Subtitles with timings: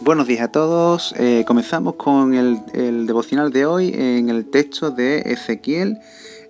[0.00, 1.14] Buenos días a todos.
[1.18, 5.98] Eh, comenzamos con el, devocional de hoy en el texto de Ezequiel,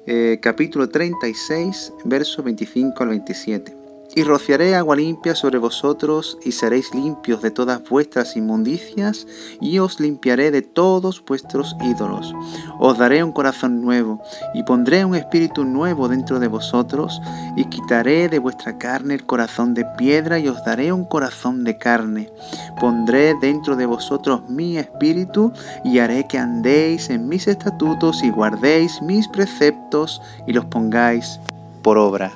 [0.07, 3.84] eh, capítulo 36, versos 25 al 27.
[4.17, 9.27] Y rociaré agua limpia sobre vosotros, y seréis limpios de todas vuestras inmundicias,
[9.61, 12.33] y os limpiaré de todos vuestros ídolos.
[12.79, 14.23] Os daré un corazón nuevo,
[14.55, 17.21] y pondré un espíritu nuevo dentro de vosotros,
[17.57, 21.77] y quitaré de vuestra carne el corazón de piedra, y os daré un corazón de
[21.77, 22.31] carne.
[22.79, 25.53] Pondré dentro de vosotros mi espíritu,
[25.85, 31.41] y haré que andéis en mis estatutos, y guardéis mis preceptos, y los pongáis
[31.83, 32.33] por obra.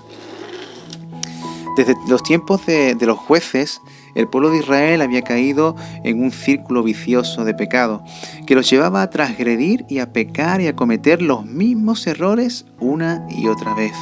[1.79, 3.81] Desde los tiempos de, los jueces,
[4.17, 8.03] el pueblo de Israel había caído en un círculo vicioso de pecado
[8.49, 13.25] que los llevaba a transgredir y a pecar y a cometer los mismos errores una
[13.31, 13.93] y otra vez.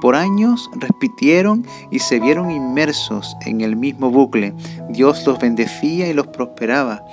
[0.00, 4.54] Por años repitieron y se vieron inmersos en el mismo bucle.
[4.88, 7.04] Dios los bendecía y los prosperaba.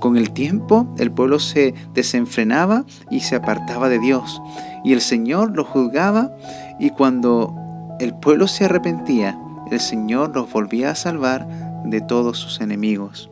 [0.00, 4.42] Con el tiempo el pueblo se desenfrenaba y se apartaba de Dios.
[4.82, 6.32] Y el Señor los juzgaba
[6.80, 7.54] y cuando
[8.00, 9.38] el pueblo se arrepentía,
[9.70, 11.46] el Señor los volvía a salvar
[11.84, 13.30] de todos sus enemigos.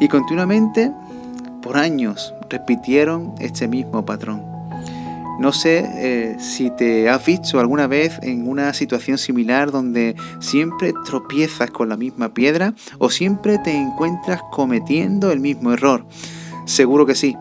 [0.00, 0.92] Y continuamente,
[1.62, 4.54] por años, repitieron este mismo patrón.
[5.38, 10.92] No sé eh, si te has visto alguna vez en una situación similar donde siempre
[11.04, 16.06] tropiezas con la misma piedra o siempre te encuentras cometiendo el mismo error.
[16.66, 17.36] Seguro que sí.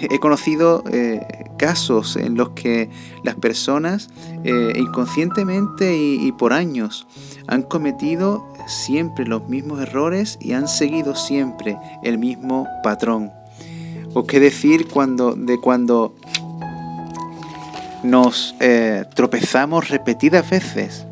[0.00, 2.90] He conocido eh, casos en los que
[3.22, 4.10] las personas
[4.44, 7.06] eh, inconscientemente y, por años
[7.46, 13.32] han cometido siempre los mismos errores y han seguido siempre el mismo patrón.
[14.12, 16.14] O qué decir cuando, de cuando
[18.02, 21.06] nos eh, tropezamos repetidas veces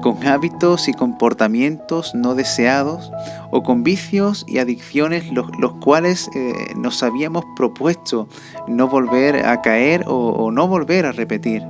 [0.00, 3.10] con hábitos y comportamientos no deseados
[3.50, 8.28] o con vicios y adicciones los, cuales eh, nos habíamos propuesto
[8.66, 11.62] no volver a caer o, no volver a repetir.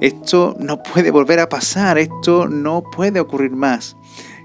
[0.00, 3.96] Esto no puede volver a pasar, esto no puede ocurrir más.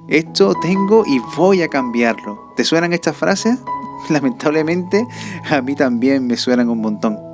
[0.08, 2.54] Esto tengo y voy a cambiarlo.
[2.56, 3.60] ¿Te suenan estas frases?
[4.10, 5.06] Lamentablemente
[5.50, 7.27] a mí también me suenan un montón.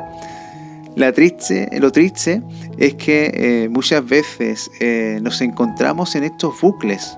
[0.95, 2.43] La lo triste
[2.77, 7.17] es que eh, muchas veces eh, nos encontramos en estos bucles,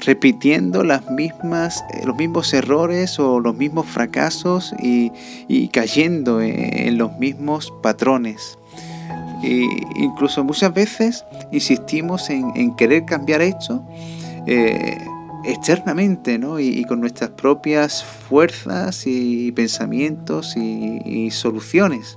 [0.00, 7.16] repitiendo las mismas, eh, los mismos errores o los mismos fracasos y, cayendo en, los
[7.18, 8.58] mismos patrones.
[9.44, 13.84] E incluso muchas veces insistimos en, querer cambiar esto
[15.44, 16.58] externamente ¿no?
[16.58, 22.16] y, con nuestras propias fuerzas y pensamientos y soluciones.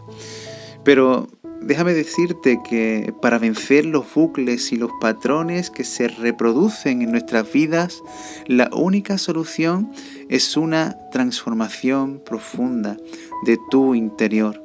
[0.83, 1.27] Pero
[1.61, 7.51] déjame decirte que para vencer los bucles y los patrones que se reproducen en nuestras
[7.51, 8.01] vidas,
[8.47, 9.91] la única solución
[10.29, 12.97] es una transformación profunda
[13.45, 14.63] de tu interior.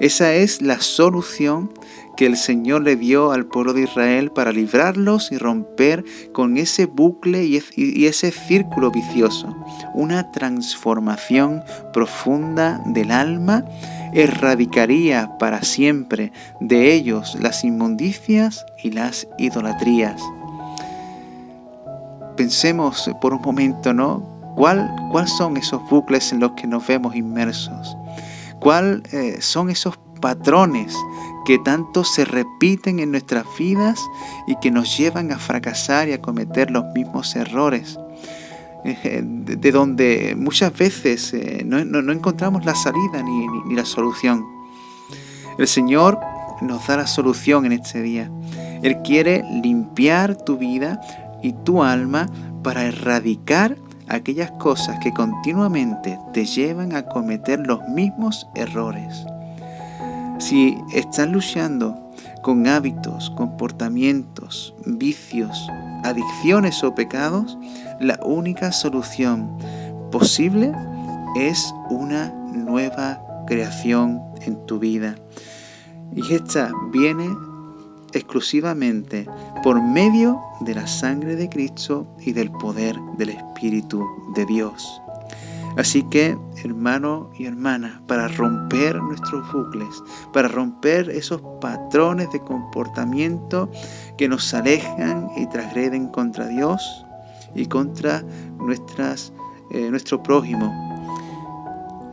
[0.00, 1.70] Esa es la solución
[2.16, 6.86] que el Señor le dio al pueblo de Israel para librarlos y romper con ese
[6.86, 9.56] bucle y ese círculo vicioso.
[9.94, 11.62] Una transformación
[11.92, 13.64] profunda del alma
[14.14, 20.22] erradicaría para siempre de ellos las inmundicias y las idolatrías.
[22.36, 24.22] Pensemos por un momento, ¿no?
[24.56, 27.96] ¿Cuáles son esos bucles en los que nos vemos inmersos?
[28.60, 30.96] ¿Cuáles eh, son esos patrones
[31.44, 34.00] que tanto se repiten en nuestras vidas
[34.46, 37.98] y que nos llevan a fracasar y a cometer los mismos errores?
[38.86, 41.78] Eh, de donde muchas veces eh, no,
[42.12, 44.44] encontramos la salida ni, ni, la solución.
[45.58, 46.20] El Señor
[46.60, 48.30] nos da la solución en este día.
[48.82, 51.00] Él quiere limpiar tu vida
[51.42, 52.28] y tu alma
[52.62, 53.76] para erradicar
[54.08, 59.24] aquellas cosas que continuamente te llevan a cometer los mismos errores.
[60.38, 61.96] Si estás luchando
[62.42, 65.70] con hábitos, comportamientos, vicios,
[66.04, 67.58] adicciones o pecados,
[68.00, 69.58] la única solución
[70.12, 70.72] posible
[71.36, 75.16] es una nueva creación en tu vida.
[76.14, 77.28] Y esta viene
[78.12, 79.26] exclusivamente
[79.62, 85.00] por medio de la sangre de Cristo y del poder del Espíritu de Dios.
[85.76, 93.68] Así que, hermano y hermana, para romper nuestros bucles, para romper esos patrones de comportamiento
[94.16, 97.04] que nos alejan y transgreden contra Dios
[97.54, 98.22] y contra
[98.58, 99.32] nuestras,
[99.72, 100.72] eh, nuestro prójimo,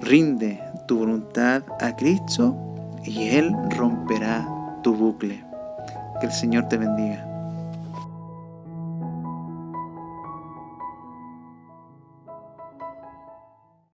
[0.01, 2.55] rinde tu voluntad a Cristo
[3.03, 4.47] y Él romperá
[4.81, 5.43] tu bucle.
[6.19, 7.30] Que el Señor te bendiga.